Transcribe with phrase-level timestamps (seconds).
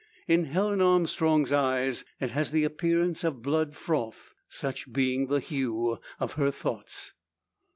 [0.27, 5.99] In Helen Armstrong's eyes it has the appearance of blood froth such being the hue
[6.19, 7.13] of her thoughts.